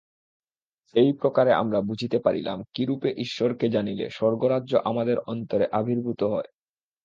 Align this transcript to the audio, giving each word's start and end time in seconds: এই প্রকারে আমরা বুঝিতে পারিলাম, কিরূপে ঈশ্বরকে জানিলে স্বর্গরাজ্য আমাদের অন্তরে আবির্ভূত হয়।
এই 0.95 1.09
প্রকারে 1.17 1.51
আমরা 1.53 1.79
বুঝিতে 1.81 2.17
পারিলাম, 2.19 2.57
কিরূপে 2.73 3.09
ঈশ্বরকে 3.17 3.65
জানিলে 3.69 4.05
স্বর্গরাজ্য 4.09 4.71
আমাদের 4.83 5.17
অন্তরে 5.25 5.65
আবির্ভূত 5.71 6.21
হয়। 6.23 6.49